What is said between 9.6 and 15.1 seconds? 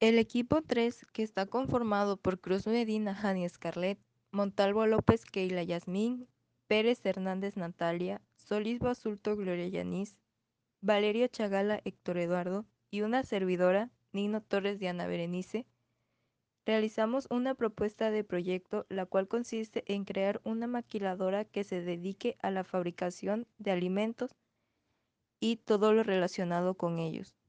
Yanis, Valerio Chagala Héctor Eduardo y una servidora, Nino Torres Diana